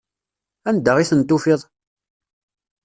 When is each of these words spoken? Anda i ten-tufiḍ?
Anda 0.69 0.93
i 0.97 1.05
ten-tufiḍ? 1.09 1.61